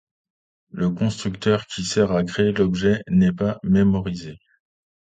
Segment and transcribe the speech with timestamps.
[0.71, 4.39] Le constructeur qui sert à créer l'objet n'est pas mémorisé.